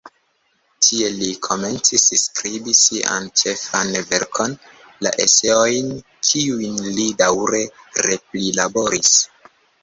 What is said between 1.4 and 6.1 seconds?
komencis skribi sian ĉefan verkon, la "Eseojn",